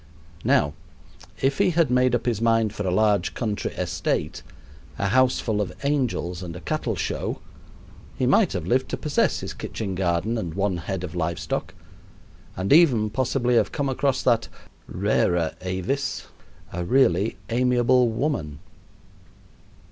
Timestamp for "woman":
18.09-18.57